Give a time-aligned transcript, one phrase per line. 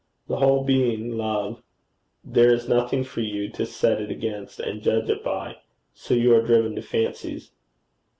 [0.27, 1.61] The whole being love,
[2.23, 5.57] there is nothing for you to set it against and judge it by.
[5.93, 7.51] So you are driven to fancies.'